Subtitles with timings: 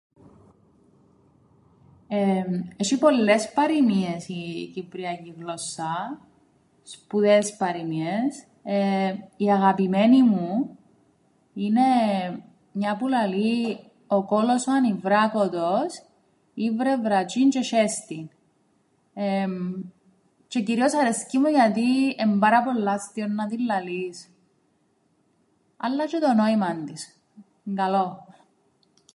[2.07, 6.21] Εμ, έσ̆ει πολλές παροιμίες η κυπριακή γλώσσα,
[6.83, 10.77] σπουδαίες παροιμίες, εεε, η αγαπημένη μου
[11.53, 11.81] είναι
[12.71, 16.03] μια που λαλεί «ο κώλος ο ανιβράκωτος
[16.53, 18.25] ήβρεν βρατζ̌ίν τζ̌αι 'σ̆έστην»
[20.49, 24.29] τζ̌αι κυρίως αρέσκει μου γιατί εν' πάρα πολλά αστείον να την λαλείς,
[25.77, 27.21] αλλά τζ̌αι το νόημαν της
[27.67, 28.17] εν' καλόν.